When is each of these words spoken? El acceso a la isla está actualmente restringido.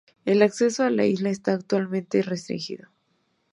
El 0.25 0.41
acceso 0.41 0.81
a 0.83 0.89
la 0.89 1.05
isla 1.05 1.29
está 1.29 1.53
actualmente 1.53 2.23
restringido. 2.23 2.89